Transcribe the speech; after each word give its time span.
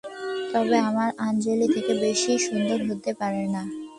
তবে 0.53 0.75
আমার 0.89 1.09
আঞ্জলি 1.19 1.67
থেকে 1.75 1.93
বেশি 2.01 2.31
সুন্দর 2.39 2.79
হতে 2.89 3.11
পারে 3.13 3.43
না। 3.47 3.63